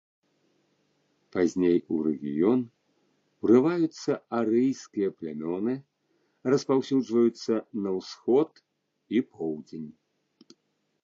[1.33, 2.63] Пазней у рэгіён
[3.47, 5.73] урываюцца арыйскія плямёны,
[6.53, 7.53] распаўсюджваюцца
[7.85, 8.51] на ўсход
[9.19, 9.87] і поўдзень.